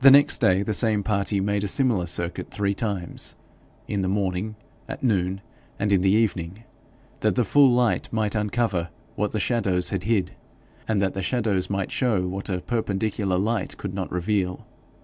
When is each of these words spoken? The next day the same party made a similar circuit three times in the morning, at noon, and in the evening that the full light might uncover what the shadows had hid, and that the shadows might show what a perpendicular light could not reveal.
The 0.00 0.10
next 0.10 0.38
day 0.38 0.64
the 0.64 0.74
same 0.74 1.04
party 1.04 1.38
made 1.38 1.62
a 1.62 1.68
similar 1.68 2.06
circuit 2.06 2.50
three 2.50 2.74
times 2.74 3.36
in 3.86 4.00
the 4.00 4.08
morning, 4.08 4.56
at 4.88 5.00
noon, 5.04 5.42
and 5.78 5.92
in 5.92 6.00
the 6.00 6.10
evening 6.10 6.64
that 7.20 7.36
the 7.36 7.44
full 7.44 7.70
light 7.72 8.12
might 8.12 8.34
uncover 8.34 8.88
what 9.14 9.30
the 9.30 9.38
shadows 9.38 9.90
had 9.90 10.02
hid, 10.02 10.32
and 10.88 11.00
that 11.00 11.14
the 11.14 11.22
shadows 11.22 11.70
might 11.70 11.92
show 11.92 12.26
what 12.26 12.48
a 12.48 12.60
perpendicular 12.60 13.38
light 13.38 13.76
could 13.76 13.94
not 13.94 14.10
reveal. 14.10 14.66